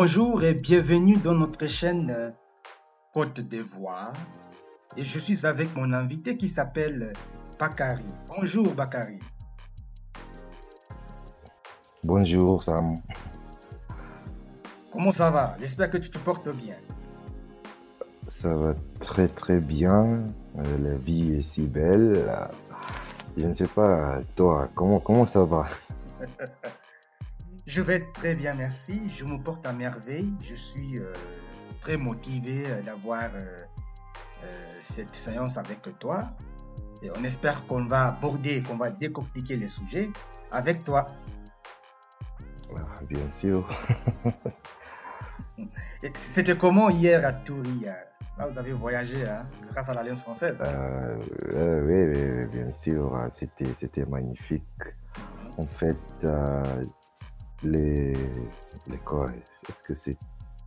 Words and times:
Bonjour 0.00 0.44
et 0.44 0.54
bienvenue 0.54 1.16
dans 1.16 1.34
notre 1.34 1.66
chaîne 1.66 2.14
euh, 2.16 2.30
Côte 3.12 3.40
d'Ivoire. 3.40 4.12
Et 4.96 5.02
je 5.02 5.18
suis 5.18 5.44
avec 5.44 5.74
mon 5.74 5.92
invité 5.92 6.36
qui 6.36 6.46
s'appelle 6.46 7.14
Bakari. 7.58 8.04
Bonjour 8.28 8.72
Bakari. 8.74 9.18
Bonjour 12.04 12.62
Sam. 12.62 12.94
Comment 14.92 15.10
ça 15.10 15.32
va? 15.32 15.56
J'espère 15.58 15.90
que 15.90 15.98
tu 15.98 16.10
te 16.10 16.18
portes 16.18 16.54
bien. 16.54 16.76
Ça 18.28 18.54
va 18.54 18.74
très 19.00 19.26
très 19.26 19.58
bien. 19.58 20.22
Euh, 20.58 20.78
la 20.80 20.94
vie 20.94 21.38
est 21.38 21.42
si 21.42 21.66
belle. 21.66 22.24
Je 23.36 23.46
ne 23.46 23.52
sais 23.52 23.66
pas, 23.66 24.20
toi, 24.36 24.70
comment, 24.76 25.00
comment 25.00 25.26
ça 25.26 25.42
va? 25.42 25.66
Je 27.68 27.82
vais 27.82 28.00
très 28.14 28.34
bien, 28.34 28.54
merci. 28.54 29.10
Je 29.10 29.26
me 29.26 29.36
porte 29.36 29.66
à 29.66 29.74
merveille. 29.74 30.32
Je 30.42 30.54
suis 30.54 30.98
euh, 30.98 31.12
très 31.82 31.98
motivé 31.98 32.64
euh, 32.66 32.80
d'avoir 32.80 33.28
euh, 33.34 33.58
cette 34.80 35.14
séance 35.14 35.58
avec 35.58 35.82
toi. 35.98 36.30
Et 37.02 37.10
on 37.10 37.22
espère 37.24 37.66
qu'on 37.66 37.84
va 37.84 38.06
aborder, 38.06 38.62
qu'on 38.62 38.78
va 38.78 38.88
décortiquer 38.88 39.58
les 39.58 39.68
sujets 39.68 40.08
avec 40.50 40.82
toi. 40.82 41.08
Ah, 42.74 43.02
Bien 43.06 43.28
sûr. 43.28 43.68
C'était 46.14 46.56
comment 46.56 46.88
hier 46.88 47.22
à 47.26 47.34
Toury 47.34 47.84
Là, 48.38 48.46
vous 48.46 48.58
avez 48.58 48.72
voyagé 48.72 49.28
hein, 49.28 49.46
grâce 49.72 49.90
à 49.90 49.94
l'Alliance 49.94 50.22
française. 50.22 50.56
Euh, 50.62 51.18
euh, 51.52 52.46
oui, 52.46 52.46
bien 52.46 52.72
sûr, 52.72 53.26
c'était, 53.28 53.74
c'était 53.76 54.06
magnifique. 54.06 54.64
En 55.58 55.66
fait, 55.66 55.98
euh, 56.24 56.62
l'école, 57.64 59.34
est-ce 59.68 59.82
que 59.82 59.94
c'est 59.94 60.18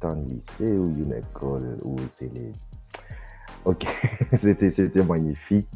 un 0.04 0.16
lycée 0.16 0.72
ou 0.72 0.88
une 0.88 1.14
école 1.14 1.78
ou 1.84 1.96
c'est 2.14 2.34
les... 2.34 2.52
Ok, 3.66 3.86
c'était, 4.34 5.04
magnifique. 5.04 5.68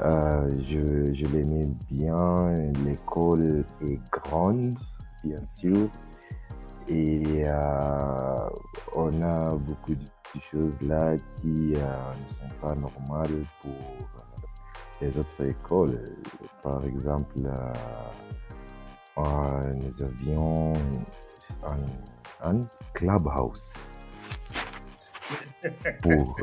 Euh, 0.00 0.48
je, 0.60 1.12
je 1.12 1.26
l'aimais 1.26 1.68
bien. 1.90 2.54
L'école 2.84 3.64
est 3.82 4.00
grande, 4.10 4.78
bien 5.24 5.46
sûr. 5.46 5.88
Et 6.88 7.42
euh, 7.46 8.36
on 8.94 9.22
a 9.22 9.50
beaucoup 9.56 9.94
de 9.94 10.40
choses 10.40 10.80
là 10.82 11.16
qui 11.36 11.74
euh, 11.76 11.92
ne 12.24 12.28
sont 12.28 12.48
pas 12.62 12.74
normales 12.74 13.42
pour 13.60 13.72
euh, 13.72 15.02
les 15.02 15.18
autres 15.18 15.44
écoles. 15.46 16.02
Par 16.62 16.82
exemple, 16.86 17.42
euh, 19.18 19.74
nous 19.74 20.02
avions 20.02 20.72
un, 21.64 22.50
un 22.50 22.60
clubhouse. 22.94 24.00
Pour... 26.02 26.36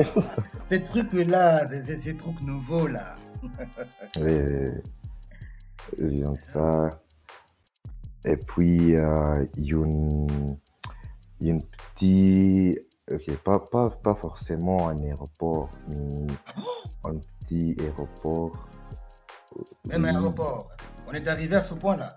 Ces 0.70 0.82
trucs-là, 0.82 1.66
ces, 1.66 1.82
ces- 1.98 2.16
trucs 2.16 2.40
nouveaux 2.42 2.86
là. 2.86 3.16
Y 5.98 6.22
a 6.22 6.34
ça. 6.52 6.90
Et 8.24 8.36
puis, 8.36 8.96
euh, 8.96 9.44
il 9.56 9.66
y 9.66 9.74
a 9.74 9.84
une, 9.84 10.56
une 11.40 11.62
petite, 11.62 12.78
ok, 13.10 13.36
pas, 13.38 13.58
pas, 13.58 13.90
pas 13.90 14.14
forcément 14.14 14.88
un 14.88 14.96
aéroport, 14.98 15.68
mais 15.88 16.26
un 17.04 17.16
petit 17.40 17.76
aéroport. 17.80 18.52
Même 19.88 20.04
Oui, 20.04 20.08
aéroport. 20.10 20.70
On 21.08 21.12
est 21.12 21.26
arrivé 21.28 21.56
à 21.56 21.60
ce 21.60 21.74
point-là. 21.74 22.08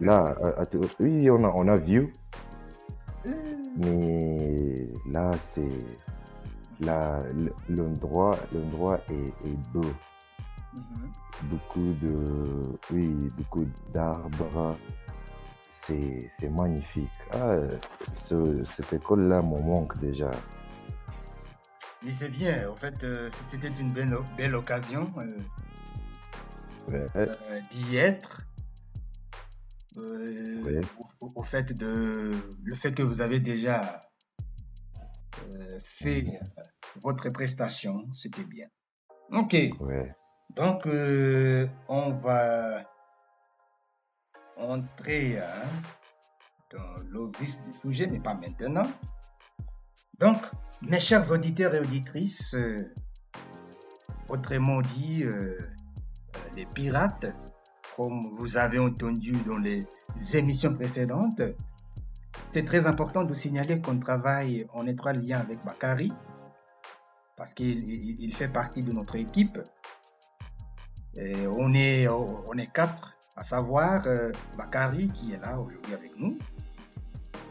Là, 0.00 0.34
à- 0.42 0.62
à- 0.62 0.66
oui, 1.00 1.30
on 1.30 1.44
a, 1.44 1.48
on 1.54 1.68
a 1.68 1.76
vu, 1.76 2.12
mais 3.76 4.88
là, 5.10 5.30
c'est, 5.38 5.68
là, 6.80 7.18
l'endroit, 7.68 8.36
l'endroit 8.52 9.00
est, 9.10 9.48
est 9.48 9.56
beau. 9.72 9.80
Mhm. 10.74 11.10
beaucoup 11.44 11.92
de 12.02 12.62
oui 12.92 13.28
beaucoup 13.38 13.64
d'arbres. 13.94 14.76
C'est 15.70 16.50
magnifique. 16.50 17.08
Ah 17.32 17.52
ce- 18.14 18.62
cette 18.64 18.92
école 18.92 19.28
là 19.28 19.40
me 19.40 19.58
manque 19.62 19.96
déjà. 20.00 20.30
Mais 22.04 22.10
c'est 22.10 22.28
bien, 22.28 22.68
en 22.68 22.76
fait, 22.76 23.02
euh, 23.04 23.30
c'était 23.42 23.68
une 23.80 23.90
belle, 23.92 24.16
belle 24.36 24.54
occasion 24.54 25.10
euh, 25.18 25.38
ouais, 26.92 27.06
euh, 27.16 27.26
d'y 27.70 27.96
être. 27.96 28.42
Euh, 29.98 30.82
au, 31.20 31.30
au 31.36 31.42
fait 31.42 31.72
de 31.72 32.30
le 32.64 32.74
fait 32.74 32.92
que 32.92 33.02
vous 33.02 33.22
avez 33.22 33.40
déjà 33.40 34.00
euh, 35.54 35.78
fait 35.82 36.24
euh, 36.28 36.62
votre 37.02 37.30
prestation, 37.30 38.06
c'était 38.12 38.44
bien. 38.44 38.66
Ok, 39.32 39.56
donc 40.54 40.86
euh, 40.86 41.66
on 41.88 42.10
va 42.12 42.84
entrer 44.56 45.38
hein, 45.40 45.68
dans 46.72 47.02
le 47.08 47.30
vif 47.38 47.58
du 47.62 47.78
sujet, 47.78 48.06
mais 48.06 48.20
pas 48.20 48.34
maintenant. 48.34 48.90
Donc, 50.18 50.38
mes 50.82 51.00
chers 51.00 51.30
auditeurs 51.30 51.74
et 51.74 51.80
auditrices, 51.80 52.54
autrement 54.28 54.80
dit, 54.80 55.24
les 56.54 56.64
pirates, 56.66 57.26
comme 57.96 58.20
vous 58.38 58.58
avez 58.58 58.78
entendu 58.78 59.32
dans 59.32 59.56
les 59.56 59.84
émissions 60.34 60.74
précédentes, 60.74 61.40
c'est 62.52 62.64
très 62.64 62.86
important 62.86 63.24
de 63.24 63.32
signaler 63.34 63.80
qu'on 63.80 63.98
travaille 63.98 64.66
en 64.74 64.86
étroit 64.86 65.14
lien 65.14 65.38
avec 65.40 65.64
Bakari, 65.64 66.12
parce 67.36 67.54
qu'il 67.54 67.88
il- 67.88 68.16
il 68.20 68.34
fait 68.34 68.48
partie 68.48 68.82
de 68.82 68.92
notre 68.92 69.16
équipe. 69.16 69.58
Et 71.16 71.46
on, 71.46 71.72
est, 71.72 72.06
on 72.08 72.52
est 72.58 72.70
quatre, 72.70 73.16
à 73.36 73.42
savoir 73.42 74.06
euh, 74.06 74.32
Bakari 74.58 75.08
qui 75.08 75.32
est 75.32 75.38
là 75.40 75.58
aujourd'hui 75.58 75.94
avec 75.94 76.12
nous, 76.18 76.36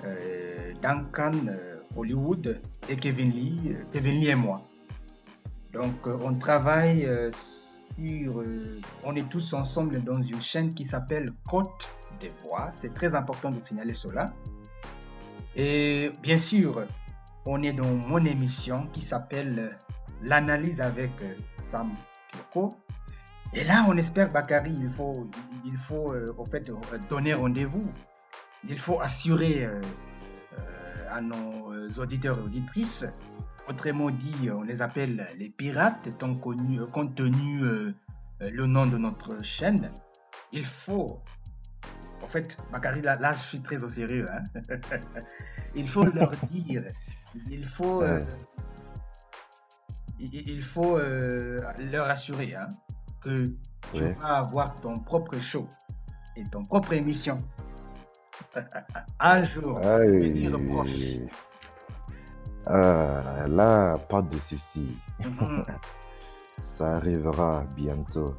euh, 0.05 0.73
Duncan 0.84 1.31
euh, 1.47 1.79
Hollywood 1.95 2.61
et 2.89 2.95
Kevin 2.95 3.31
Lee, 3.31 3.75
Kevin 3.91 4.19
Lee 4.19 4.28
et 4.29 4.35
moi. 4.35 4.61
Donc 5.73 6.05
on 6.05 6.35
travaille 6.35 7.05
euh, 8.00 8.81
on 9.03 9.16
est 9.16 9.29
tous 9.29 9.53
ensemble 9.53 10.03
dans 10.03 10.22
une 10.22 10.41
chaîne 10.41 10.73
qui 10.73 10.85
s'appelle 10.85 11.29
Côte 11.47 11.89
des 12.19 12.31
Voix. 12.44 12.72
C'est 12.79 12.94
très 12.94 13.16
important 13.16 13.50
de 13.50 13.63
signaler 13.63 13.94
cela. 13.94 14.25
Et 15.56 16.11
bien 16.22 16.38
sûr, 16.38 16.85
on 17.45 17.61
est 17.63 17.73
dans 17.73 17.94
mon 17.94 18.23
émission 18.25 18.88
qui 18.91 19.01
s'appelle 19.01 19.59
euh, 19.59 19.69
L'analyse 20.22 20.81
avec 20.81 21.11
euh, 21.22 21.34
Sam 21.63 21.94
Pioko. 22.31 22.69
Et 23.53 23.63
là, 23.63 23.85
on 23.88 23.95
espère, 23.95 24.29
Bakary, 24.29 24.75
il 24.78 24.89
faut, 24.89 25.29
il 25.63 25.78
faut 25.78 26.11
euh, 26.13 26.34
au 26.38 26.45
fait, 26.45 26.69
euh, 26.69 26.75
donner 27.09 27.34
rendez-vous. 27.34 27.85
Il 28.67 28.79
faut 28.79 29.00
assurer 29.00 29.66
euh, 29.66 29.81
euh, 30.57 31.16
à 31.16 31.22
nos 31.22 31.72
euh, 31.72 31.89
auditeurs 32.00 32.39
et 32.39 32.41
auditrices, 32.41 33.05
autrement 33.67 34.09
dit, 34.11 34.49
on 34.51 34.61
les 34.61 34.81
appelle 34.81 35.27
les 35.37 35.49
pirates, 35.49 36.07
étant 36.07 36.35
connu, 36.35 36.79
euh, 36.81 36.85
compte 36.87 37.15
tenu 37.15 37.63
euh, 37.63 37.93
euh, 38.41 38.49
le 38.51 38.66
nom 38.66 38.85
de 38.85 38.97
notre 38.97 39.43
chaîne. 39.43 39.91
Il 40.51 40.66
faut, 40.66 41.22
en 42.23 42.28
fait, 42.28 42.57
Bakary, 42.72 43.01
là, 43.01 43.16
là, 43.16 43.34
je 43.34 43.40
suis 43.40 43.61
très 43.61 43.84
au 43.84 43.90
sérieux. 43.90 44.28
hein. 44.31 44.43
il 45.75 45.87
faut 45.87 46.03
leur 46.05 46.31
dire, 46.51 46.84
il 47.49 47.66
faut, 47.66 48.01
euh, 48.03 48.19
il, 50.19 50.61
euh, 50.78 51.59
leur 51.91 52.09
assurer 52.09 52.55
hein, 52.55 52.69
que 53.22 53.45
tu 53.93 54.03
Ouais. 54.03 54.13
vas 54.19 54.37
avoir 54.37 54.75
ton 54.81 54.97
propre 54.97 55.37
show 55.40 55.67
et 56.35 56.43
ton 56.45 56.63
propre 56.63 56.93
émission. 56.93 57.37
Un 59.19 59.43
jour, 59.43 59.79
ah, 59.84 59.99
oui. 59.99 60.49
proche. 60.73 60.91
Ah, 62.67 63.46
là 63.47 63.96
pas 64.09 64.22
de 64.22 64.40
souci 64.40 64.97
Mhm. 65.20 65.64
ça 66.62 66.94
arrivera 66.94 67.64
bientôt 67.76 68.35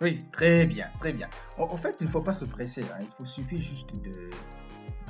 Oui, 0.00 0.24
très 0.32 0.66
bien, 0.66 0.88
très 1.00 1.12
bien. 1.12 1.28
En, 1.58 1.64
en 1.64 1.76
fait, 1.76 1.96
il 2.00 2.06
ne 2.06 2.10
faut 2.10 2.20
pas 2.20 2.34
se 2.34 2.44
presser. 2.44 2.82
hein. 2.92 2.98
Il 3.00 3.08
faut 3.16 3.24
suffit 3.26 3.62
juste 3.62 3.90
de, 4.02 4.30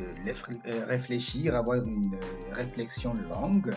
euh, 0.01 0.85
réfléchir, 0.87 1.55
avoir 1.55 1.79
une 1.83 2.15
euh, 2.15 2.55
réflexion 2.55 3.12
longue 3.15 3.75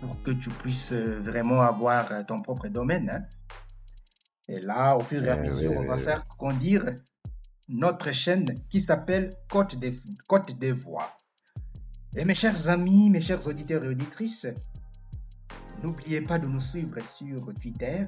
pour 0.00 0.22
que 0.22 0.30
tu 0.32 0.50
puisses 0.50 0.92
euh, 0.92 1.20
vraiment 1.24 1.62
avoir 1.62 2.10
euh, 2.12 2.22
ton 2.22 2.38
propre 2.40 2.68
domaine. 2.68 3.10
hein. 3.10 3.24
Et 4.48 4.60
là, 4.60 4.96
au 4.96 5.00
fur 5.00 5.24
et 5.24 5.30
à 5.30 5.36
Eh 5.42 5.48
mesure, 5.48 5.72
on 5.76 5.84
va 5.86 5.96
faire 5.98 6.24
grandir 6.38 6.84
notre 7.68 8.10
chaîne 8.12 8.44
qui 8.68 8.80
s'appelle 8.80 9.30
Côte 9.50 9.76
des, 9.76 9.96
Côte 10.28 10.52
des 10.58 10.72
Voix. 10.72 11.10
Et 12.14 12.26
mes 12.26 12.34
chers 12.34 12.68
amis, 12.68 13.08
mes 13.08 13.22
chers 13.22 13.46
auditeurs 13.46 13.84
et 13.84 13.88
auditrices, 13.88 14.46
n'oubliez 15.82 16.20
pas 16.20 16.38
de 16.38 16.46
nous 16.46 16.60
suivre 16.60 17.00
sur 17.00 17.54
Twitter, 17.54 18.04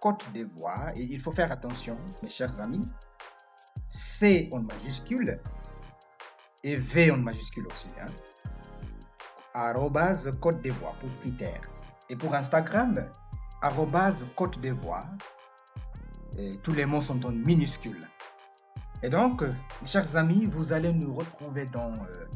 Côte 0.00 0.24
Voix. 0.56 0.92
Et 0.96 1.02
il 1.02 1.20
faut 1.20 1.32
faire 1.32 1.52
attention, 1.52 1.96
mes 2.22 2.30
chers 2.30 2.58
amis, 2.60 2.88
C 3.88 4.48
en 4.52 4.60
majuscule 4.60 5.38
et 6.64 6.76
V 6.76 7.10
en 7.10 7.18
majuscule 7.18 7.66
aussi. 7.66 7.88
Hein. 8.00 8.06
Côte 10.40 10.62
d'Ivoire 10.62 10.94
pour 10.94 11.14
Twitter. 11.16 11.52
Et 12.08 12.16
pour 12.16 12.34
Instagram, 12.34 13.10
Côte 14.34 14.58
d'Ivoire. 14.58 15.06
Et 16.38 16.56
tous 16.62 16.72
les 16.72 16.86
mots 16.86 17.02
sont 17.02 17.26
en 17.26 17.30
minuscules. 17.30 18.08
Et 19.04 19.08
donc, 19.08 19.42
mes 19.42 19.88
chers 19.88 20.14
amis, 20.16 20.46
vous 20.46 20.72
allez 20.72 20.92
nous 20.92 21.14
retrouver 21.14 21.66
dans 21.66 21.92
euh, 21.92 22.26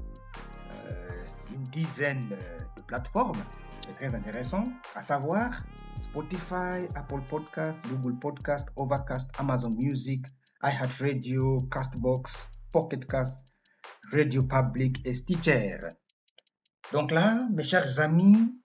euh, 0.85 1.25
une 1.55 1.63
dizaine 1.65 2.29
euh, 2.33 2.59
de 2.77 2.83
plateformes. 2.83 3.41
C'est 3.81 3.95
très 3.95 4.13
intéressant, 4.13 4.65
à 4.97 5.03
savoir 5.03 5.63
Spotify, 6.01 6.89
Apple 6.97 7.21
Podcast, 7.29 7.87
Google 7.89 8.19
Podcast, 8.19 8.69
Overcast, 8.75 9.31
Amazon 9.39 9.71
Music, 9.79 10.27
iHeartRadio, 10.65 11.59
Castbox, 11.71 12.49
Pocketcast, 12.73 13.45
Radio 14.13 14.43
Public 14.43 15.07
et 15.07 15.15
Stitcher. 15.15 15.79
Donc 16.93 17.13
là, 17.13 17.47
mes 17.53 17.63
chers 17.63 18.01
amis, 18.01 18.61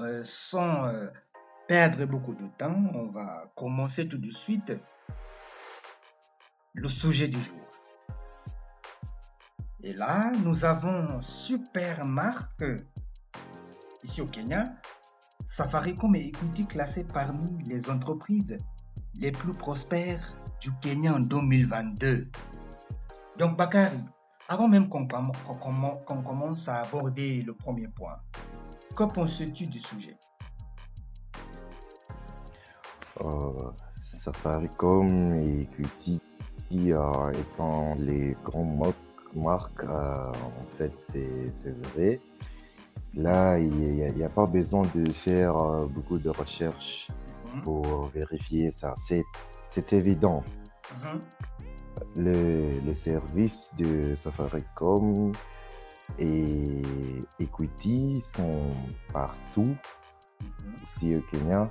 euh, 0.00 0.22
sans 0.22 0.86
euh, 0.86 1.08
perdre 1.66 2.04
beaucoup 2.04 2.34
de 2.34 2.46
temps, 2.58 2.76
on 2.94 3.06
va 3.06 3.50
commencer 3.56 4.06
tout 4.06 4.18
de 4.18 4.30
suite 4.30 4.72
le 6.74 6.88
sujet 6.88 7.28
du 7.28 7.40
jour. 7.40 7.56
Et 9.82 9.92
là, 9.92 10.32
nous 10.44 10.64
avons 10.64 11.20
super 11.20 12.04
marque 12.04 12.64
ici 14.02 14.20
au 14.20 14.26
Kenya. 14.26 14.64
Safaricom 15.46 16.14
est 16.14 16.26
Equity 16.26 16.66
classé 16.66 17.04
parmi 17.04 17.62
les 17.64 17.88
entreprises 17.88 18.58
les 19.20 19.32
plus 19.32 19.52
prospères 19.52 20.34
du 20.60 20.70
Kenya 20.80 21.14
en 21.14 21.20
2022. 21.20 22.28
Donc, 23.38 23.56
Bakari, 23.56 24.00
avant 24.48 24.68
même 24.68 24.88
qu'on 24.88 25.06
commence 25.06 26.68
à 26.68 26.80
aborder 26.80 27.42
le 27.42 27.54
premier 27.54 27.88
point, 27.88 28.18
que 28.96 29.04
penses-tu 29.04 29.66
du 29.66 29.78
sujet? 29.78 30.16
Euh, 33.20 33.70
Safaricom 33.90 35.34
et 35.34 35.62
Equity 35.62 36.17
euh, 36.72 37.32
étant 37.32 37.94
les 37.98 38.36
grandes 38.44 38.94
marques, 39.34 39.84
euh, 39.84 40.24
en 40.24 40.76
fait, 40.76 40.92
c'est 40.98 41.94
vrai. 41.94 42.20
Là, 43.14 43.58
il 43.58 43.70
n'y 43.70 44.22
a, 44.22 44.28
pas 44.28 44.46
besoin 44.46 44.82
de 44.94 45.10
faire 45.10 45.54
beaucoup 45.88 46.18
de 46.18 46.30
recherches 46.30 47.08
mhm. 47.54 47.62
pour 47.62 48.08
vérifier 48.08 48.70
ça. 48.70 48.94
C'est 49.70 49.92
évident. 49.92 50.42
Mhm 51.02 51.20
les 52.16 52.94
services 52.94 53.70
de 53.78 54.14
Safaricom 54.14 55.32
et 56.18 56.82
Equity 57.38 58.20
sont 58.20 58.70
partout 59.12 59.76
ici 60.84 61.14
au 61.16 61.20
Kenya. 61.30 61.68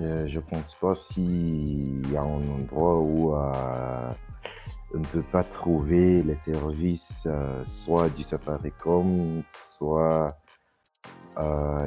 Euh, 0.00 0.26
je 0.26 0.36
ne 0.36 0.42
pense 0.42 0.74
pas 0.74 0.94
s'il 0.94 2.10
y 2.12 2.16
a 2.16 2.22
un 2.22 2.50
endroit 2.50 2.98
où 2.98 3.34
euh, 3.34 4.12
on 4.94 4.98
ne 4.98 5.04
peut 5.04 5.22
pas 5.22 5.44
trouver 5.44 6.22
les 6.22 6.36
services 6.36 7.26
euh, 7.30 7.64
soit 7.64 8.08
du 8.10 8.22
Safaricom, 8.22 9.40
soit 9.44 10.28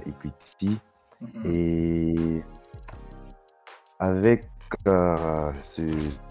Equity. 0.06 0.80
Mm-hmm. 1.22 1.52
Et 1.52 2.44
avec 4.00 4.46
ce, 5.62 5.88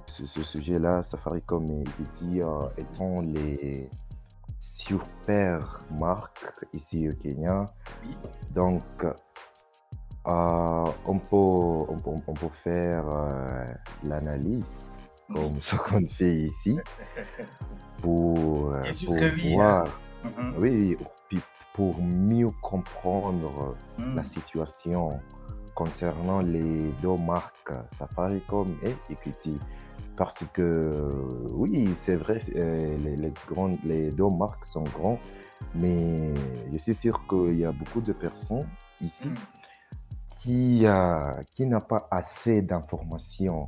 ce, 0.07 0.43
sujet-là, 0.43 1.03
Safaricom 1.03 1.67
et 1.67 1.83
Equity 1.83 2.43
euh, 2.43 2.61
étant 2.79 3.21
les 3.21 3.89
super 4.59 5.79
marques 5.99 6.67
ici 6.73 7.09
au 7.09 7.13
Kenya. 7.13 7.67
Donc, 8.55 8.83
euh, 9.05 9.13
on, 11.07 11.19
peut, 11.19 11.37
on, 11.37 12.35
peut, 12.35 12.49
faire 12.63 13.09
euh, 13.09 13.67
l'analyse 14.05 14.93
comme 15.33 15.61
ce 15.61 15.77
qu'on 15.77 16.07
fait 16.07 16.43
ici 16.43 16.77
pour, 18.03 18.73
pour 19.07 19.17
voir, 19.53 19.85
oui, 20.59 20.97
pour 21.73 22.01
mieux 22.01 22.51
comprendre 22.61 23.75
la 23.99 24.23
mm. 24.23 24.25
situation 24.25 25.11
concernant 25.75 26.41
les 26.41 26.93
deux 27.01 27.17
marques 27.17 27.73
Safaricom 27.99 28.67
et 28.83 29.13
Equity. 29.13 29.59
Parce 30.17 30.45
que 30.53 31.09
oui, 31.55 31.89
c'est 31.95 32.17
vrai, 32.17 32.41
euh, 32.57 32.99
les, 32.99 33.33
grandes, 33.49 33.79
les 33.85 34.11
deux 34.11 34.29
marques 34.29 34.67
sont 34.67 34.85
grands, 34.85 35.19
mais 35.75 36.35
je 36.73 36.79
suis 36.79 36.93
sûr 36.93 37.27
qu'il 37.27 37.59
y 37.59 37.65
a 37.65 37.73
beaucoup 37.73 38.03
de 38.03 38.13
personnes 38.13 38.69
ici 39.01 39.29
mm. 39.29 39.35
qui, 40.39 40.87
euh, 40.87 41.23
qui 41.55 41.65
n'ont 41.65 41.81
pas 41.81 42.07
assez 42.11 42.61
d'informations 42.61 43.65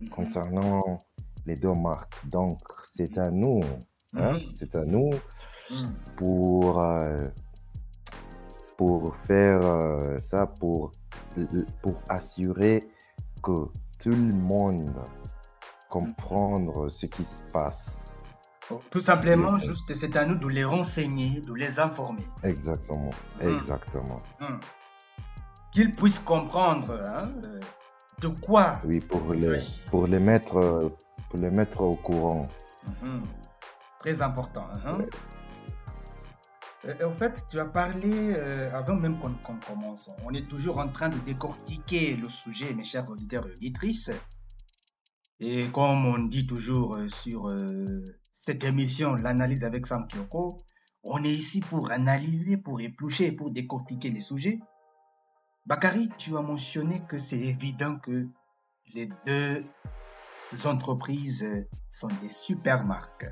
mm-hmm. 0.00 0.08
concernant 0.10 0.98
les 1.46 1.54
deux 1.54 1.72
marques. 1.74 2.26
Donc, 2.28 2.58
c'est 2.84 3.18
à 3.18 3.30
nous, 3.30 3.60
hein, 4.16 4.36
c'est 4.54 4.74
à 4.74 4.84
nous 4.84 5.10
mm. 5.70 5.86
pour, 6.16 6.84
euh, 6.84 7.28
pour 8.76 9.16
faire 9.16 9.60
ça, 10.18 10.46
pour, 10.46 10.92
pour 11.82 11.94
assurer 12.08 12.80
que 13.42 13.68
tout 13.98 14.10
le 14.10 14.36
monde 14.36 14.92
comprendre 15.88 16.88
ce 16.88 17.06
qui 17.06 17.24
se 17.24 17.42
passe. 17.52 18.12
Tout 18.90 19.00
simplement, 19.00 19.56
juste 19.58 19.94
c'est 19.94 20.16
à 20.16 20.24
nous 20.24 20.34
de 20.34 20.48
les 20.48 20.64
renseigner, 20.64 21.40
de 21.40 21.54
les 21.54 21.78
informer. 21.78 22.26
Exactement, 22.42 23.10
hmm. 23.40 23.48
exactement. 23.48 24.20
Qu'ils 25.70 25.92
puissent 25.92 26.18
comprendre 26.18 26.92
hein, 26.92 27.32
euh, 27.44 27.60
de 28.20 28.28
quoi? 28.28 28.80
Oui, 28.84 29.00
pour 29.00 29.32
les, 29.34 29.58
pour 29.90 30.06
les 30.06 30.18
mettre, 30.18 30.92
pour 31.30 31.38
les 31.38 31.50
mettre 31.50 31.80
au 31.82 31.94
courant. 31.94 32.48
Hmm. 33.02 33.22
Très 33.98 34.22
important. 34.22 34.68
Hein. 34.84 34.98
En 37.04 37.10
fait, 37.10 37.44
tu 37.50 37.58
as 37.58 37.64
parlé, 37.64 38.34
euh, 38.36 38.70
avant 38.72 38.94
même 38.94 39.18
qu'on 39.18 39.56
commence, 39.56 40.08
on 40.24 40.32
est 40.32 40.48
toujours 40.48 40.78
en 40.78 40.88
train 40.88 41.08
de 41.08 41.18
décortiquer 41.18 42.14
le 42.14 42.28
sujet, 42.28 42.72
mes 42.74 42.84
chers 42.84 43.10
auditeurs 43.10 43.46
et 43.48 43.52
auditrices. 43.52 44.10
Et 45.40 45.66
comme 45.68 46.06
on 46.06 46.18
dit 46.18 46.46
toujours 46.46 46.96
euh, 46.96 47.08
sur 47.08 47.48
euh, 47.48 48.04
cette 48.32 48.62
émission, 48.64 49.14
l'analyse 49.14 49.64
avec 49.64 49.86
Sam 49.86 50.06
Kyoko, 50.06 50.58
on 51.02 51.24
est 51.24 51.32
ici 51.32 51.60
pour 51.60 51.90
analyser, 51.90 52.56
pour 52.56 52.80
éplucher, 52.80 53.32
pour 53.32 53.50
décortiquer 53.50 54.10
les 54.10 54.20
sujets. 54.20 54.60
Bakary, 55.66 56.08
tu 56.16 56.36
as 56.36 56.42
mentionné 56.42 57.02
que 57.08 57.18
c'est 57.18 57.38
évident 57.38 57.96
que 57.98 58.26
les 58.94 59.08
deux 59.24 59.64
entreprises 60.64 61.66
sont 61.90 62.08
des 62.22 62.28
super 62.28 62.84
marques. 62.84 63.26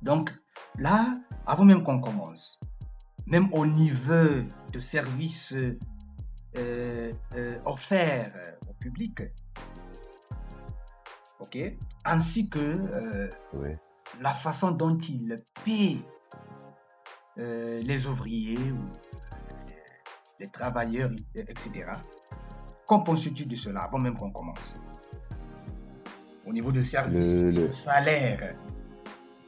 Donc 0.00 0.32
là, 0.76 1.18
avant 1.46 1.64
même 1.64 1.82
qu'on 1.84 2.00
commence, 2.00 2.58
même 3.26 3.52
au 3.52 3.66
niveau 3.66 4.42
de 4.72 4.80
services 4.80 5.54
euh, 6.56 7.12
offerts 7.64 8.56
au 8.68 8.72
public, 8.74 9.22
ainsi 12.04 12.48
que 12.48 12.58
euh, 12.58 13.28
la 14.20 14.30
façon 14.30 14.70
dont 14.70 14.96
il 14.98 15.36
paie 15.64 15.98
euh, 17.38 17.82
les 17.82 18.06
ouvriers 18.06 18.72
ou 18.72 19.11
les, 20.42 20.48
travailleurs, 20.48 21.10
etc. 21.34 21.92
Qu'en 22.86 23.00
penses-tu 23.00 23.46
de 23.46 23.54
cela 23.54 23.82
avant 23.82 23.98
même 23.98 24.16
qu'on 24.16 24.30
commence 24.30 24.76
Au 26.46 26.52
niveau 26.52 26.72
de 26.72 26.82
service, 26.82 27.42
le, 27.44 27.70
salaire 27.70 28.56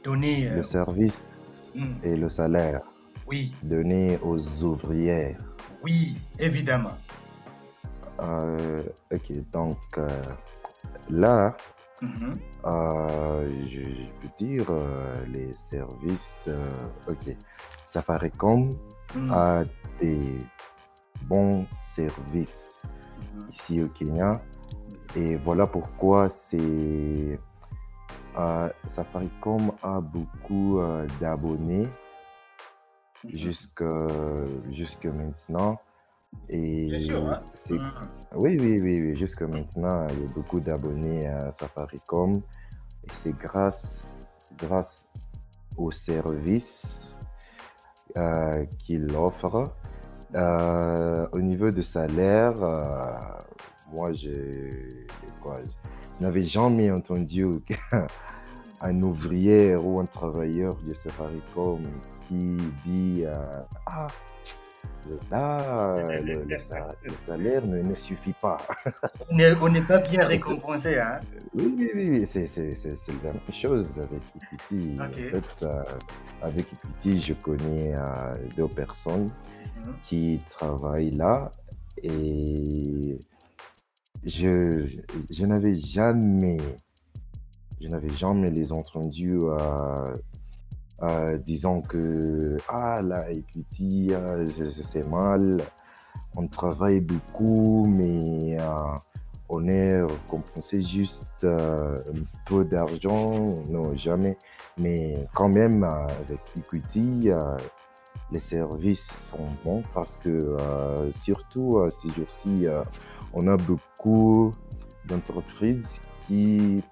donné. 0.03 0.49
le 0.49 0.59
euh, 0.59 0.63
service 0.63 1.73
hmm. 1.75 2.03
et 2.03 2.15
le 2.15 2.29
salaire. 2.29 2.81
Oui. 3.27 3.53
Donné 3.63 4.19
aux 4.23 4.63
ouvrières. 4.63 5.39
Oui, 5.83 6.17
évidemment. 6.39 6.97
ok, 8.19 9.51
donc 9.51 9.77
là, 11.09 11.55
Mhm. 12.01 12.33
Euh, 12.65 13.47
je, 13.69 13.81
peux 14.19 14.29
dire 14.37 14.65
euh, 14.69 15.15
les 15.33 15.53
services. 15.53 16.45
Euh, 16.47 16.57
ok. 17.07 17.35
Safaricom 17.87 18.71
mhm. 19.15 19.31
a 19.31 19.63
des 20.01 20.39
bons 21.23 21.65
services 21.71 22.83
mhm. 23.33 23.49
ici 23.51 23.83
au 23.83 23.87
Kenya. 23.89 24.33
Et 25.15 25.35
voilà 25.37 25.65
pourquoi 25.65 26.29
c'est. 26.29 27.39
Safaricom 28.85 29.71
a 29.81 30.01
beaucoup 30.01 30.81
d'abonnés 31.21 31.87
jusque, 33.33 33.83
jusque 34.71 35.05
maintenant. 35.05 35.79
Et 36.49 36.99
sûr, 36.99 37.25
hein. 37.25 37.41
Mhm. 37.69 37.79
Oui, 38.35 38.57
oui, 38.59 38.77
oui, 38.81 39.01
oui. 39.01 39.15
Jusqu'à 39.15 39.47
maintenant, 39.47 40.07
il 40.09 40.21
y 40.21 40.25
a 40.25 40.33
beaucoup 40.33 40.59
d'abonnés 40.59 41.27
à 41.27 41.51
Safaricom. 41.51 42.33
Et 43.03 43.11
c'est 43.11 43.37
grâce, 43.37 44.39
grâce 44.57 45.09
au 45.77 45.91
service 45.91 47.17
euh, 48.17 48.65
qu'il 48.79 49.13
offre. 49.15 49.63
Euh, 50.35 51.27
au 51.31 51.39
niveau 51.39 51.71
de 51.71 51.81
salaire, 51.81 52.61
euh, 52.61 53.03
moi, 53.93 54.11
je, 54.11 54.31
quoi, 55.41 55.55
je 56.19 56.25
n'avais 56.25 56.43
jamais 56.43 56.91
entendu 56.91 57.45
un 58.81 59.01
ouvrier 59.01 59.75
ou 59.77 59.99
un 60.01 60.05
travailleur 60.05 60.75
de 60.85 60.93
Safaricom 60.93 61.81
qui 62.27 62.57
dit 62.85 63.23
euh, 63.25 63.33
Ah, 63.85 64.07
là, 65.31 65.95
le, 66.21 66.43
le 66.43 66.59
sa- 66.59 66.89
le 67.03 67.13
salaire 67.25 67.65
ne, 67.65 67.81
ne 67.81 67.95
suffit 67.95 68.33
pas. 68.33 68.57
On 69.29 69.69
n'est 69.69 69.81
pas 69.81 69.99
bien 69.99 70.25
récompensé, 70.25 70.99
hein. 70.99 71.19
Oui, 71.53 71.73
oui, 71.77 71.89
oui, 71.95 72.27
c'est 72.27 72.45
la 72.57 73.31
même 73.31 73.41
chose 73.53 73.97
avec 73.99 74.21
Equity. 74.35 74.95
En 74.99 75.13
fait, 75.13 75.65
avec 76.41 76.73
Equity, 76.73 77.19
je 77.19 77.33
connais 77.35 77.95
deux 78.57 78.67
personnes. 78.67 79.29
Qui 80.03 80.39
travaillent 80.49 81.15
là. 81.15 81.51
Et 82.03 83.19
je, 84.23 84.87
je 85.29 85.45
n'avais 85.45 85.77
jamais, 85.79 86.57
je 87.81 87.87
n'avais 87.87 88.15
jamais 88.17 88.49
les 88.49 88.71
entendus 88.71 89.39
disant 91.45 91.81
que 91.81 92.57
ah 92.67 93.01
là, 93.01 93.31
Equity, 93.31 94.09
je 94.09 94.65
sais 94.65 95.03
mal, 95.03 95.57
on 96.37 96.47
travaille 96.47 96.99
beaucoup, 96.99 97.85
mais 97.87 98.57
euh, 98.59 98.95
on 99.49 99.67
est 99.67 100.01
compensé 100.27 100.81
juste 100.81 101.43
euh, 101.43 101.97
un 101.97 102.23
peu 102.45 102.65
d'argent, 102.65 103.55
non, 103.69 103.95
jamais. 103.95 104.37
Mais 104.79 105.13
quand 105.33 105.49
même, 105.49 105.83
euh, 105.83 106.07
avec 106.27 106.39
Equity, 106.57 107.29
les 108.35 108.39
services 108.39 109.29
sont 109.29 109.45
bons 109.63 109.81
parce 109.93 110.17
que, 110.17 110.29
euh, 110.29 111.09
surtout 111.13 111.77
euh, 111.77 111.89
ces 111.89 112.09
jours-ci, 112.09 112.67
euh, 112.67 112.83
on 113.33 113.47
a 113.47 113.55
beaucoup 113.55 114.51
d'entreprises 115.05 116.01
qui 116.27 116.83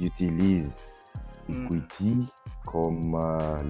utilisent 0.00 0.92
Mhm. 1.48 1.66
Equity 1.66 2.26
comme 2.66 3.12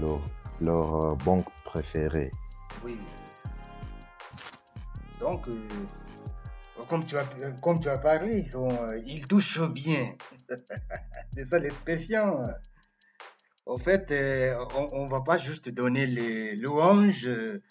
leur, 0.00 0.25
leur 0.62 1.17
banque 1.17 1.49
préférée. 1.67 2.31
Oui. 2.83 2.99
Donc, 5.21 5.45
comme, 6.88 7.05
tu 7.05 7.19
as, 7.19 7.25
comme 7.62 7.79
tu 7.79 7.91
as 7.91 7.99
parlé, 7.99 8.38
ils, 8.38 8.47
sont, 8.49 8.71
ils 9.05 9.26
touchent 9.26 9.61
bien. 9.69 10.15
C'est 11.35 11.47
ça 11.47 11.59
l'expression. 11.59 12.45
En 13.67 13.77
fait, 13.79 14.11
euh, 14.13 14.55
on 14.93 15.05
ne 15.05 15.11
va 15.11 15.23
pas 15.23 15.39
juste 15.39 15.69
donner 15.71 16.07
les 16.07 16.55
louanges 16.57 17.27
euh, 17.27 17.63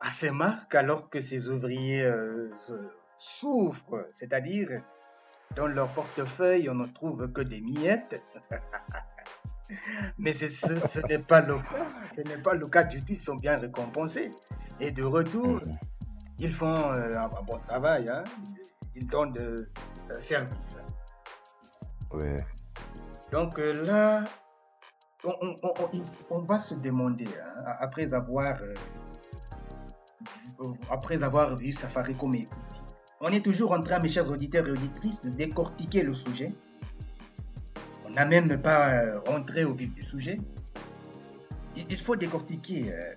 à 0.00 0.10
ces 0.10 0.32
marques 0.32 0.74
alors 0.74 1.08
que 1.08 1.20
ces 1.20 1.48
ouvriers 1.48 2.02
euh, 2.02 2.50
souffrent. 3.16 4.08
C'est-à-dire, 4.10 4.82
dans 5.54 5.68
leur 5.68 5.88
portefeuille, 5.88 6.68
on 6.68 6.74
ne 6.74 6.86
trouve 6.86 7.30
que 7.32 7.40
des 7.40 7.60
miettes. 7.60 8.20
Mais 10.18 10.32
ce, 10.32 10.48
ce 10.48 11.00
n'est 11.06 11.20
pas 11.20 11.40
le 11.40 11.56
cas. 11.58 11.86
Ce 12.16 12.20
n'est 12.22 12.42
pas 12.42 12.54
le 12.54 12.66
cas 12.66 12.82
du 12.82 12.98
tout. 12.98 13.12
Ils 13.12 13.22
sont 13.22 13.36
bien 13.36 13.56
récompensés. 13.56 14.30
Et 14.80 14.90
de 14.90 15.04
retour, 15.04 15.60
ils 16.40 16.52
font 16.52 16.90
euh, 16.92 17.16
un 17.16 17.42
bon 17.42 17.58
travail. 17.68 18.08
hein. 18.08 18.24
Ils 18.96 19.06
donnent 19.06 19.32
de, 19.32 19.70
de 20.08 20.18
service. 20.18 20.78
Ouais. 22.10 22.36
Donc 23.32 23.58
là, 23.58 24.24
on, 26.30 26.38
va 26.40 26.58
se 26.58 26.74
demander, 26.74 27.26
hein, 27.26 27.72
après 27.80 28.12
avoir, 28.14 28.60
euh, 28.62 28.74
vu- 30.60 30.78
après 30.90 31.22
avoir 31.22 31.56
vu 31.56 31.72
Safaricom 31.72 32.34
et 32.34 32.38
Equity, 32.42 32.82
on 33.20 33.28
est 33.28 33.40
toujours 33.44 33.72
en 33.72 33.80
train, 33.80 33.98
mes 34.00 34.08
chers 34.08 34.30
auditeurs 34.30 34.66
et 34.66 34.70
auditrices, 34.72 35.20
de 35.22 35.30
décortiquer 35.30 36.02
le 36.02 36.14
sujet. 36.14 36.52
On 38.06 38.10
n'a 38.10 38.24
même 38.26 38.60
pas 38.60 38.90
euh, 38.92 39.20
rentré 39.26 39.64
au 39.64 39.72
vif 39.74 39.92
du 39.94 40.02
sujet. 40.02 40.38
Il, 41.76 41.86
il 41.90 41.98
faut 41.98 42.16
décortiquer. 42.16 42.92
euh, 42.92 43.12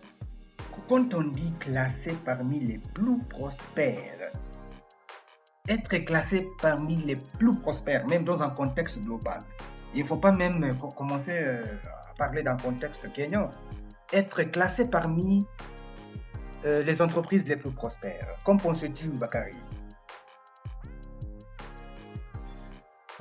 quand 0.88 1.14
on 1.14 1.24
dit 1.24 1.52
classé 1.60 2.16
parmi 2.24 2.60
les 2.62 2.78
plus 2.94 3.20
prospères, 3.30 4.32
être 5.68 5.98
classé 6.06 6.48
parmi 6.62 6.96
les 6.98 7.18
plus 7.38 7.52
prospères, 7.60 8.08
même 8.08 8.24
dans 8.24 8.42
un 8.42 8.50
contexte 8.50 9.02
global, 9.02 9.42
il 9.94 10.02
ne 10.02 10.06
faut 10.08 10.18
pas 10.18 10.32
même 10.32 10.64
euh, 10.64 10.74
co- 10.74 10.90
commencer 10.90 11.38
euh, 11.44 11.64
à 12.10 12.14
parler 12.18 12.44
d'un 12.44 12.58
contexte 12.58 13.12
kenyan. 13.14 13.50
Être 14.14 14.44
classé 14.44 14.90
parmi 14.90 15.46
euh, 16.66 16.84
les 16.84 17.02
entreprises 17.02 17.46
les 17.48 17.58
plus 17.58 17.72
prospères. 17.72 18.38
Qu'en 18.46 18.58
penses-tu, 18.58 19.10
Bakary 19.10 19.54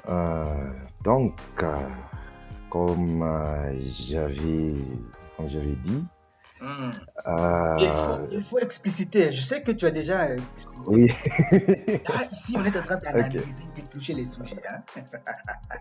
Euh, 0.08 0.70
donc, 1.02 1.34
comme 2.70 3.24
j'avais 3.88 5.76
dit, 5.84 6.04
Euh, 6.62 7.76
il, 7.78 7.90
faut, 7.94 8.28
il 8.30 8.42
faut 8.42 8.58
expliciter. 8.58 9.30
Je 9.30 9.40
sais 9.42 9.62
que 9.62 9.72
tu 9.72 9.84
as 9.86 9.90
déjà 9.90 10.28
oui, 10.86 11.08
Ah, 12.12 12.24
ici, 12.30 12.56
on 12.58 12.64
est 12.64 12.76
en 12.76 12.82
train 12.82 12.96
d'analyser, 12.96 13.64
d'éplucher 13.74 14.14
les 14.14 14.24
sujets. 14.24 14.62
hein. 14.68 14.82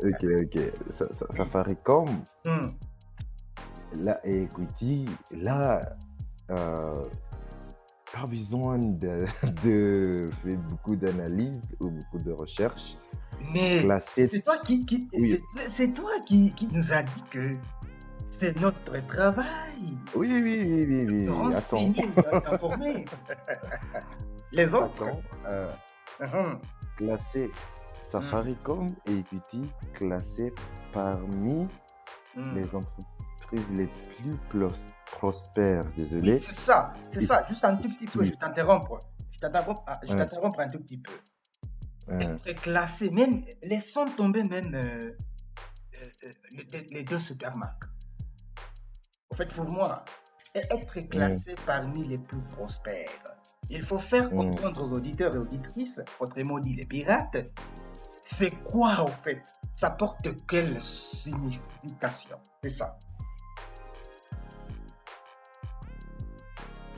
ok, 0.04 0.26
ok, 0.44 0.62
ça, 0.90 1.06
ça, 1.18 1.26
ça 1.38 1.46
paraît 1.46 1.78
comme 1.84 2.10
Hmm. 2.46 2.70
là, 4.04 4.20
là, 5.32 5.82
euh, 6.52 6.94
pas 8.12 8.26
besoin 8.28 8.78
de, 8.80 9.26
de 9.64 10.30
faire 10.44 10.58
beaucoup 10.70 10.96
d'analyses 10.96 11.62
ou 11.80 11.90
beaucoup 11.90 12.18
de 12.24 12.32
recherches. 12.32 12.96
Mais 13.54 13.86
c'est 14.16 14.42
toi 14.44 14.58
qui, 14.60 14.86
qui- 14.86 15.08
Oui. 15.14 15.40
c'est- 15.56 15.70
c'est 15.70 15.94
toi 15.94 16.12
qui, 16.26 16.52
qui 16.54 16.68
nous 16.68 16.94
a 16.94 17.04
dit 17.04 17.24
que 17.30 17.54
c'est 18.40 18.60
notre 18.60 19.02
travail. 19.08 19.98
oui, 20.16 20.30
oui, 20.32 20.62
oui, 20.66 20.86
oui, 20.88 21.06
oui, 21.10 21.30
renseigner, 21.30 22.08
d'informer. 22.08 23.06
Les 24.52 24.74
autres. 24.74 25.04
attends, 25.08 25.22
euh, 25.52 25.70
Mhm. 26.22 26.60
classé 26.98 27.52
Safaricom 28.04 28.88
et 29.08 29.20
Equity 29.20 29.70
classés 29.94 30.54
parmi 30.94 31.68
Hmm. 32.36 32.54
les 32.56 32.76
entreprises 32.76 33.70
les 33.72 33.88
plus 33.88 34.36
plos- 34.50 34.94
prospères. 35.12 35.84
Désolé. 35.98 36.34
Oui, 36.34 36.40
c'est 36.40 36.54
ça, 36.54 36.92
c'est 37.10 37.24
Et- 37.24 37.26
ça. 37.26 37.44
Juste 37.44 37.64
un 37.66 37.76
tout 37.78 37.88
petit 37.90 38.06
peu, 38.06 38.20
Oui. 38.20 38.26
je 38.28 38.32
vais 38.32 38.38
t'interrompre. 38.38 39.00
Je 39.32 39.40
t'interromps 39.40 39.82
ah, 39.88 40.00
je 40.04 40.12
Ouais. 40.12 40.18
t'interrompre 40.18 40.60
un 40.60 40.68
tout 40.68 40.80
petit 40.80 40.98
peu. 40.98 41.14
Euh, 42.10 42.20
Être 42.46 42.62
classé, 42.62 43.10
même, 43.10 43.44
laissons 43.64 44.06
tomber 44.06 44.44
même 44.44 44.74
euh, 44.76 44.80
euh, 44.82 46.08
euh, 46.26 46.32
les, 46.72 46.82
les 46.92 47.04
deux 47.04 47.20
supermarques. 47.20 47.86
En 49.32 49.36
fait, 49.36 49.54
pour 49.54 49.66
moi, 49.66 50.04
être 50.54 51.00
classé 51.10 51.56
parmi 51.66 52.04
les 52.08 52.18
plus 52.18 52.42
prospères, 52.56 53.10
il 53.70 53.82
faut 53.84 53.98
faire 53.98 54.32
Mm. 54.32 54.38
comprendre 54.38 54.84
aux 54.84 54.94
auditeurs 54.94 55.36
et 55.36 55.40
auditrices, 55.40 56.02
autrement 56.20 56.60
dit 56.60 56.76
les 56.76 56.86
pirates, 56.86 57.38
c'est 58.22 58.52
quoi 58.64 59.00
en 59.00 59.08
fait? 59.08 59.42
Ça 59.74 59.90
porte 59.92 60.28
quelle 60.48 60.80
signification? 60.80 62.38
C'est 62.64 62.70
ça. 62.70 62.98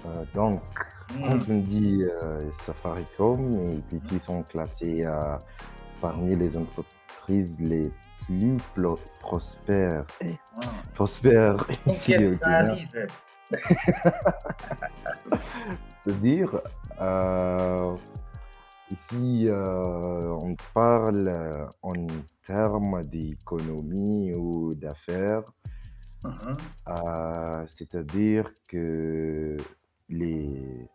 euh, 0.06 0.26
donc, 0.34 0.62
Mm. 1.16 1.26
quand 1.28 1.50
on 1.54 1.60
dit 1.60 2.04
euh, 2.04 2.40
Safaricom 2.54 3.54
et 3.62 3.78
Equity 3.78 4.20
sont 4.20 4.44
classés 4.44 5.02
euh, 5.06 5.38
parmi 6.02 6.36
les 6.36 6.56
entreprises 6.58 7.60
les 7.60 7.92
plus 8.28 8.58
plo- 8.76 9.00
prospères. 9.22 10.06
Eh, 10.22 10.34
Mm. 10.58 10.94
prospères 10.96 11.66
ici 11.88 12.14
ça. 12.42 12.76
C'est-à-dire, 16.04 16.62
euh, 17.02 17.96
ici, 18.92 19.46
euh, 19.50 20.30
on 20.42 20.56
parle 20.74 21.28
euh, 21.28 21.66
en 21.82 21.94
termes 22.46 23.04
d'économie 23.04 24.34
ou 24.34 24.74
d'affaires, 24.74 25.44
Mhm. 26.24 26.58
euh, 26.90 27.64
c'est-à-dire 27.68 28.52
que 28.68 29.58
les, 30.10 30.90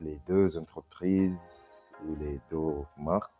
les 0.00 0.20
deux 0.26 0.56
entreprises 0.56 1.92
ou 2.06 2.14
les 2.16 2.40
deux 2.50 2.84
marques 2.96 3.32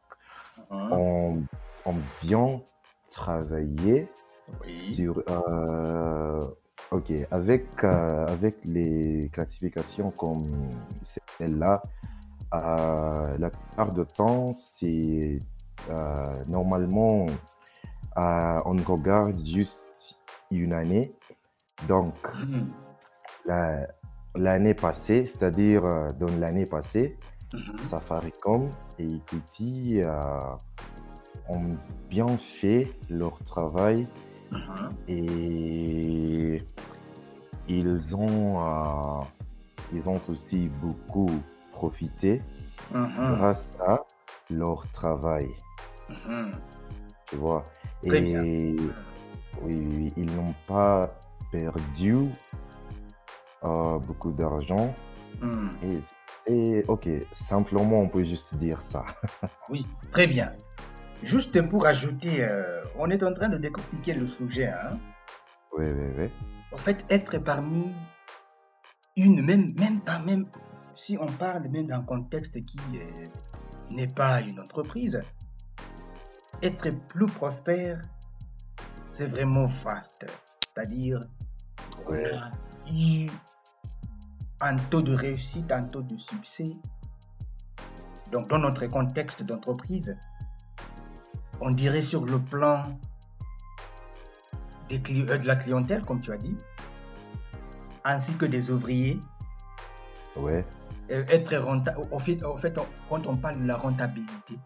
Mhm. 0.71 0.93
ont, 0.93 1.43
ont 1.85 2.03
bien 2.23 2.61
travaillé 3.09 4.09
Oui. 4.65 4.93
sur, 4.93 5.23
euh, 5.29 6.47
Ok, 6.91 7.13
avec, 7.31 7.67
euh, 7.85 8.27
avec 8.29 8.65
les 8.65 9.29
classifications 9.31 10.11
comme 10.11 10.43
celle-là, 11.37 11.83
euh, 12.55 13.37
la 13.39 13.51
plupart 13.51 13.93
du 13.93 14.07
temps, 14.07 14.55
c'est 14.55 15.39
normalement, 16.49 17.27
on 18.17 18.77
regarde 18.87 19.37
juste 19.39 20.17
une 20.51 20.73
année. 20.73 21.13
Donc, 21.87 22.15
Mhm. 22.35 22.73
la- 23.45 23.87
l'année 24.35 24.75
passée, 24.75 25.27
c'est-à-dire 25.27 25.83
dans 26.19 26.35
l'année 26.39 26.65
passée, 26.65 27.19
Mhm. 27.53 27.79
Safaricom 27.91 28.71
et 28.99 29.05
Equity 29.07 30.01
ont 31.49 31.77
bien 32.11 32.29
fait 32.39 32.91
leur 33.11 33.43
travail 33.45 34.05
Mhm. 34.51 34.95
et 35.09 36.59
ils 37.69 38.17
ont, 38.17 38.61
euh, 38.67 39.21
ils 39.93 40.09
ont 40.09 40.21
aussi 40.29 40.69
beaucoup 40.83 41.31
profité 41.73 42.43
Mhm. 42.93 43.37
grâce 43.37 43.71
à 43.87 43.99
leur 44.51 44.91
travail, 44.93 45.49
Mhm. 46.09 46.53
tu 47.27 47.37
vois? 47.37 47.65
Très 48.07 48.21
et 48.21 48.23
bien. 48.23 48.43
oui, 49.63 50.13
ils 50.17 50.37
n'ont 50.37 50.55
pas 50.67 51.19
perdu 51.51 52.17
euh, 53.65 53.99
beaucoup 53.99 54.33
d'argent. 54.33 54.95
Mhm. 55.43 55.71
Et, 56.49 56.53
et 56.53 56.85
ok, 56.89 57.09
simplement, 57.33 57.97
on 57.97 58.09
peut 58.09 58.25
juste 58.25 58.55
dire 58.57 58.81
ça. 58.81 59.05
Oui, 59.71 59.87
très 60.11 60.27
bien. 60.27 60.51
Juste 61.23 61.61
pour 61.69 61.87
ajouter, 61.87 62.45
euh, 62.45 62.85
on 62.97 63.11
est 63.11 63.23
en 63.23 63.33
train 63.35 63.49
de 63.49 63.59
décortiquer 63.59 64.15
le 64.15 64.27
sujet. 64.29 64.69
Hein. 64.69 64.99
Oui, 65.77 65.87
oui, 65.87 66.07
oui. 66.17 66.31
En 66.73 66.77
fait, 66.79 67.05
être 67.11 67.39
parmi 67.39 67.93
une, 69.17 69.45
même, 69.45 69.73
même 69.79 70.01
pas 70.01 70.19
même, 70.21 70.47
si 70.95 71.19
on 71.21 71.27
parle 71.27 71.69
même 71.69 71.87
d'un 71.87 72.03
contexte 72.03 72.65
qui 72.65 72.79
euh, 72.95 73.25
n'est 73.91 74.07
pas 74.07 74.41
une 74.43 74.61
entreprise, 74.61 75.21
être 76.63 76.91
plus 77.09 77.27
prospère, 77.27 78.01
c'est 79.11 79.27
vraiment 79.29 79.67
vaste. 79.67 80.27
C'est-à-dire, 80.61 81.21
on 82.07 82.13
Ouais. 82.13 82.33
a 82.33 82.53
eu 82.93 83.29
un 84.61 84.77
taux 84.77 85.03
de 85.03 85.15
réussite, 85.15 85.71
un 85.73 85.83
taux 85.83 86.03
de 86.03 86.17
succès. 86.17 86.77
Donc, 88.31 88.49
dans 88.49 88.59
notre 88.59 88.87
contexte 88.87 89.43
d'entreprise, 89.43 90.17
on 91.61 91.71
dirait 91.71 92.03
sur 92.03 92.25
le 92.25 92.39
plan 92.39 92.83
des 94.89 95.01
euh, 95.29 95.39
de 95.39 95.47
la 95.47 95.57
clientèle, 95.57 96.03
comme 96.05 96.21
tu 96.21 96.33
as 96.33 96.37
dit, 96.39 96.57
ainsi 98.05 98.35
que 98.37 98.47
des 98.47 98.71
ouvriers, 98.71 99.21
Ouais, 100.37 100.65
euh, 101.11 101.25
être 101.29 101.57
rentable. 101.57 102.01
Au 102.13 102.19
fait, 102.19 102.43
au 102.45 102.57
fait, 102.57 102.79
on- 102.79 102.87
quand 103.09 103.27
on 103.27 103.37
parle 103.37 103.61
de 103.61 103.67
la 103.67 103.77
rentabilité, 103.77 104.59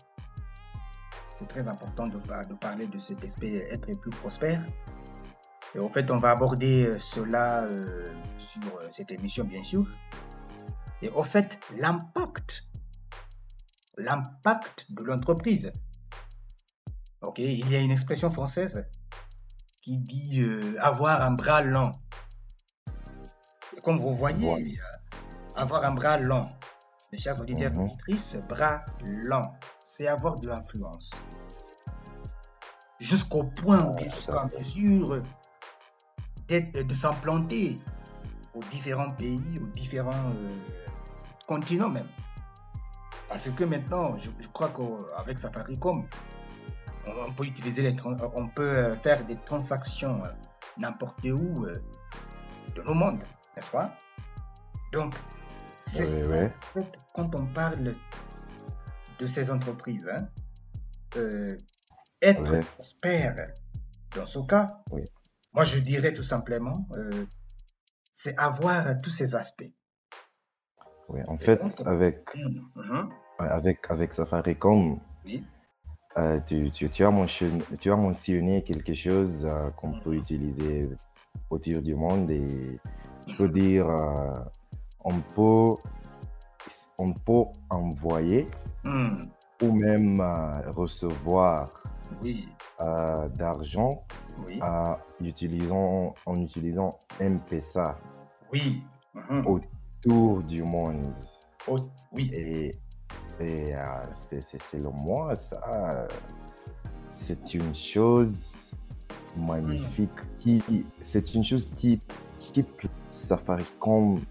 c'est 1.37 1.49
très 1.49 1.66
important 1.66 2.06
de, 2.06 2.18
par- 2.18 2.46
de 2.46 2.54
parler 2.54 2.87
de 2.87 2.99
cet 2.99 3.25
aspect 3.25 3.66
être 3.70 3.90
plus 3.99 4.11
prospère. 4.11 4.62
Et 5.75 5.78
en 5.78 5.88
fait, 5.88 6.11
on 6.11 6.18
va 6.18 6.30
aborder 6.32 6.84
euh, 6.87 6.99
cela 6.99 7.64
euh, 7.64 8.06
sur 8.37 8.61
cette 8.90 9.11
émission, 9.12 9.44
bien 9.44 9.62
sûr. 9.62 9.87
Et 11.00 11.08
au 11.11 11.22
fait, 11.25 11.58
l'impact, 11.78 12.66
l'impact 13.96 14.87
de 14.92 15.02
l'entreprise. 15.05 15.72
Ok, 17.22 17.38
il 17.38 17.70
y 17.70 17.76
a 17.76 17.80
une 17.80 17.90
expression 17.92 18.30
française 18.30 18.85
qui 19.80 19.98
dit 19.98 20.40
euh, 20.40 20.74
avoir 20.80 21.22
un 21.22 21.32
bras 21.32 21.62
lent. 21.62 21.92
Et 23.76 23.80
comme 23.80 23.98
vous 23.98 24.16
voyez, 24.16 24.52
Ouais. 24.52 24.62
euh, 24.62 25.16
avoir 25.56 25.85
un 25.85 25.92
bras 25.92 26.18
lent, 26.18 26.48
mes 27.12 27.18
chers 27.18 27.40
auditeurs 27.40 27.72
et 27.72 27.76
Mhm. 27.76 27.85
auditrices, 27.85 28.37
bras 28.48 28.85
lent, 29.04 29.54
c'est 29.85 30.08
avoir 30.08 30.37
de 30.40 30.48
l'influence. 30.48 31.11
Jusqu'au 32.98 33.44
point, 33.44 33.90
bien 33.92 34.06
Ah, 34.11 34.14
jusqu'à 34.14 34.32
d'accord. 34.32 34.58
mesure 34.58 35.22
de 36.48 36.94
s'implanter 36.94 37.78
aux 38.54 38.62
différents 38.70 39.11
pays, 39.11 39.40
aux 39.61 39.66
différents 39.68 40.30
euh, 40.30 40.48
continents 41.46 41.88
même. 41.88 42.08
Parce 43.28 43.48
que 43.48 43.64
maintenant, 43.64 44.16
je, 44.18 44.28
je 44.38 44.48
crois 44.48 44.68
qu'avec 44.68 45.38
Safaricom, 45.38 46.06
on, 47.06 47.32
peut 47.32 47.44
utiliser 47.44 47.82
les, 47.82 47.96
on 48.04 48.48
peut 48.48 48.62
euh, 48.76 48.94
faire 48.96 49.24
des 49.26 49.36
transactions 49.36 50.22
euh, 50.24 50.28
n'importe 50.78 51.24
où 51.24 51.64
euh, 51.66 51.74
de 52.74 52.82
nos 52.82 52.94
mondes, 52.94 53.22
n'est-ce 53.56 53.70
pas? 53.70 53.96
Donc, 54.92 55.14
c'est 55.84 56.04
fait, 56.06 56.98
quand 57.14 57.34
on 57.34 57.46
parle 57.46 57.92
de 59.18 59.26
ces 59.26 59.50
entreprises, 59.50 60.08
hein, 60.08 60.28
euh, 61.16 61.56
être 62.20 62.60
prospère 62.76 63.36
dans 64.14 64.26
ce 64.26 64.38
cas, 64.40 64.68
Oui. 64.90 65.02
moi 65.52 65.64
je 65.64 65.78
dirais 65.78 66.12
tout 66.12 66.22
simplement, 66.22 66.86
euh, 66.92 67.26
c'est 68.14 68.38
avoir 68.38 68.86
tous 69.02 69.10
ces 69.10 69.34
aspects. 69.34 69.70
ouais. 71.08 71.24
En 71.26 71.36
Et 71.36 71.44
fait, 71.44 71.56
donc- 71.56 71.86
avec, 71.86 72.34
Mhm, 72.34 72.70
mhm, 72.76 73.10
avec, 73.38 73.90
avec 73.90 74.14
Safaricom, 74.14 75.00
Oui. 75.24 75.44
Euh, 76.18 76.40
tu, 76.46 76.70
tu, 76.70 76.90
tu 76.90 77.05
as 77.05 77.11
mentionné, 77.11 77.62
tu 77.81 77.90
as 77.90 77.96
mentionné 77.96 78.62
quelque 78.62 78.94
chose 78.94 79.46
euh, 79.46 79.70
qu'on 79.70 79.92
peut 80.01 80.14
utiliser 80.14 80.90
autour 81.51 81.81
du 81.83 81.94
monde 81.94 82.31
et 82.31 82.79
je 83.29 83.37
peux 83.37 83.48
dire, 83.48 83.88
euh, 83.88 84.35
on, 85.05 85.20
peut, 85.20 85.75
on 86.98 87.12
peut 87.12 87.44
envoyer 87.70 88.46
Mhm, 88.85 89.31
ou 89.62 89.72
même 89.72 90.20
euh, 90.20 90.70
recevoir 90.72 91.66
Oui, 92.20 92.48
d'argent 93.37 94.03
oui, 94.46 94.59
en 94.61 94.96
utilisant, 95.20 96.14
en 96.27 96.35
utilisant 96.37 96.90
M-Pesa 97.20 97.96
oui. 98.53 98.83
mhm, 99.14 99.46
autour 99.46 100.42
du 100.42 100.62
monde. 100.64 101.07
oh, 101.68 101.79
oui, 102.11 102.31
Et, 102.35 102.72
c'est, 104.20 104.40
c'est- 104.42 104.62
selon 104.62 104.92
moi, 104.92 105.35
ça, 105.35 105.61
euh, 105.74 106.09
c'est 107.11 107.55
une 107.55 107.74
chose 107.74 108.68
magnifique. 109.37 110.11
Qui, 110.37 110.61
c'est 111.00 111.35
une 111.35 111.44
chose 111.44 111.70
qui, 111.76 112.00
qui 112.38 112.62
place 112.62 112.90
Safaricom 113.11 114.14
mhm, 114.14 114.22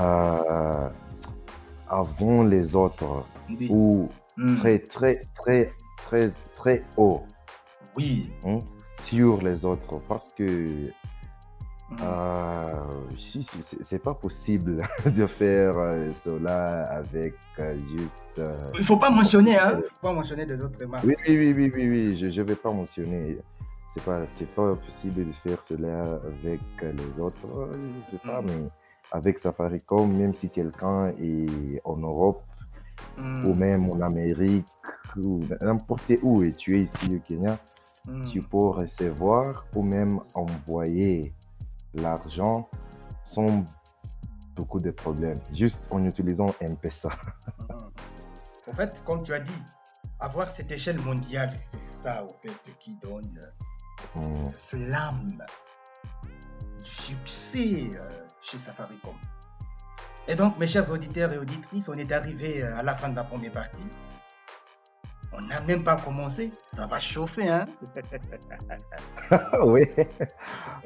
euh, 0.00 0.88
avant 1.88 2.42
les 2.42 2.74
autres 2.74 3.24
oui, 3.48 3.68
ou 3.70 4.08
mhm, 4.36 4.56
très, 4.56 4.78
très, 4.80 5.20
très, 5.34 5.72
très, 5.98 6.28
très 6.56 6.84
haut. 6.96 7.22
Oui, 7.96 8.32
hein, 8.44 8.58
sur 8.78 9.40
les 9.42 9.64
autres. 9.64 10.00
Parce 10.08 10.30
que 10.30 10.90
mhm, 11.90 13.16
si, 13.18 13.42
c'est 13.42 14.02
pas 14.02 14.14
possible 14.14 14.78
de 15.06 15.26
faire 15.26 15.76
euh, 15.78 16.10
cela 16.14 16.84
avec 16.84 17.34
euh, 17.58 17.78
juste. 17.90 18.40
Il 18.78 18.84
faut 18.84 18.96
pas 18.96 19.10
mentionner, 19.10 19.58
hein. 19.58 19.78
Faut 20.00 20.08
pas 20.08 20.12
mentionner 20.12 20.46
des 20.46 20.62
autres 20.62 20.84
marques. 20.86 21.04
Oui, 21.04 21.14
oui, 21.26 21.52
oui, 21.56 21.72
oui, 21.74 21.88
oui, 21.88 22.16
je 22.16 22.40
ne 22.40 22.46
vais 22.46 22.54
pas 22.54 22.70
mentionner. 22.72 23.38
C'est 23.92 24.04
pas, 24.04 24.24
c'est 24.24 24.46
pas 24.54 24.76
possible 24.76 25.26
de 25.26 25.32
faire 25.32 25.60
cela 25.62 26.20
avec 26.24 26.60
les 26.82 27.20
autres. 27.20 27.46
Je 27.74 28.16
sais 28.16 28.22
pas, 28.24 28.40
Mm. 28.40 28.46
mais 28.46 28.68
avec 29.10 29.38
Safaricom, 29.40 30.12
même 30.16 30.34
si 30.34 30.48
quelqu'un 30.50 31.08
est 31.20 31.80
en 31.84 31.96
Europe 31.96 32.42
Mhm, 33.16 33.46
ou 33.46 33.54
même 33.54 33.90
en 33.90 34.00
Amérique 34.02 34.66
ou 35.16 35.40
n'importe 35.62 36.12
où 36.22 36.42
et 36.42 36.52
tu 36.52 36.76
es 36.76 36.82
ici 36.82 37.08
au 37.16 37.18
Kenya, 37.26 37.58
mhm, 38.06 38.24
tu 38.26 38.40
peux 38.40 38.58
recevoir 38.58 39.64
ou 39.74 39.82
même 39.82 40.20
envoyer 40.34 41.32
l'argent 41.94 42.68
sans 43.24 43.64
beaucoup 44.56 44.80
de 44.80 44.90
problèmes, 44.90 45.38
juste 45.54 45.88
en 45.90 46.04
utilisant 46.04 46.54
M-Pesa. 46.60 47.10
En 48.68 48.72
fait, 48.74 49.02
comme 49.04 49.22
tu 49.22 49.32
as 49.32 49.40
dit, 49.40 49.62
avoir 50.18 50.48
cette 50.48 50.70
échelle 50.70 51.00
mondiale, 51.00 51.52
c'est 51.56 51.80
ça, 51.80 52.24
au 52.24 52.28
fait, 52.42 52.54
qui 52.78 52.94
donne 53.02 53.40
euh, 53.42 53.64
Mm. 54.14 54.18
cette 54.18 54.56
flamme 54.62 55.44
du 56.82 56.90
succès 56.90 57.90
euh, 57.94 58.08
chez 58.42 58.58
Safaricom. 58.58 59.14
Et 60.28 60.34
donc, 60.34 60.58
mes 60.58 60.66
chers 60.66 60.90
auditeurs 60.90 61.32
et 61.32 61.38
auditrices, 61.38 61.88
on 61.88 61.94
est 61.94 62.12
arrivé 62.12 62.62
euh, 62.62 62.78
à 62.78 62.82
la 62.82 62.94
fin 62.94 63.08
de 63.08 63.16
la 63.16 63.24
première 63.24 63.52
partie. 63.52 63.84
On 65.40 65.46
n'a 65.46 65.60
même 65.60 65.82
pas 65.82 65.96
commencé, 65.96 66.52
ça 66.66 66.86
va 66.86 67.00
chauffer, 67.00 67.48
hein 67.48 67.64
oui, 69.64 69.82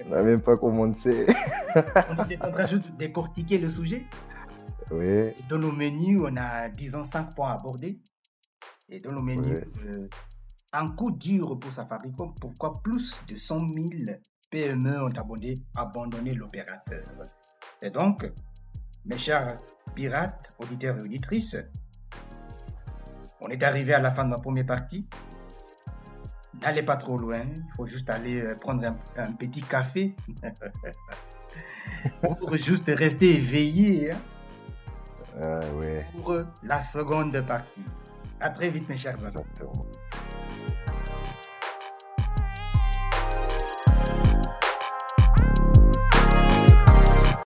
on 0.04 0.10
n'a 0.10 0.22
même 0.22 0.40
pas 0.40 0.56
commencé. 0.56 1.26
On 2.10 2.24
était 2.24 2.42
en 2.44 2.52
train 2.52 2.66
juste 2.66 2.86
de 2.86 2.96
décortiquer 2.96 3.58
le 3.58 3.68
sujet. 3.68 4.06
Oui, 4.90 5.06
Et 5.06 5.34
dans 5.48 5.58
nos 5.58 5.72
menus, 5.72 6.20
on 6.22 6.36
a, 6.36 6.68
disons, 6.68 7.02
cinq 7.02 7.34
points 7.34 7.54
abordés. 7.54 8.00
Et 8.90 9.00
dans 9.00 9.12
nos 9.12 9.22
menus, 9.22 9.60
euh, 9.86 10.08
un 10.72 10.88
coup 10.88 11.10
dur 11.10 11.58
pour 11.58 11.72
Safaricom. 11.72 12.34
Pourquoi 12.40 12.74
plus 12.82 13.18
de 13.28 13.36
100 13.36 13.60
000 13.60 13.88
PME 14.50 15.02
ont 15.02 15.08
abandonné, 15.16 15.54
abandonné 15.74 16.32
l'opérateur? 16.34 17.04
Et 17.80 17.90
donc, 17.90 18.30
mes 19.06 19.16
chers 19.16 19.56
pirates, 19.94 20.54
auditeurs 20.58 20.98
et 20.98 21.02
auditrices, 21.02 21.56
on 23.44 23.48
est 23.48 23.62
arrivé 23.62 23.94
à 23.94 24.00
la 24.00 24.10
fin 24.10 24.24
de 24.24 24.30
ma 24.30 24.38
première 24.38 24.66
partie. 24.66 25.06
N'allez 26.62 26.82
pas 26.82 26.96
trop 26.96 27.18
loin, 27.18 27.42
il 27.54 27.72
faut 27.76 27.86
juste 27.86 28.08
aller 28.08 28.40
euh, 28.40 28.54
prendre 28.56 28.84
un, 28.86 28.96
un 29.16 29.32
petit 29.32 29.62
café. 29.62 30.14
pour 32.20 32.56
juste 32.56 32.86
rester 32.88 33.36
éveillé 33.36 34.12
hein, 34.12 34.18
Ah 35.42 35.60
ouais, 35.80 36.06
pour 36.16 36.36
la 36.62 36.80
seconde 36.80 37.38
partie. 37.46 37.84
À 38.40 38.50
très 38.50 38.70
vite 38.70 38.88
mes 38.88 38.96
chers 38.96 39.22
amis. 39.24 39.26
exactement. 39.26 39.86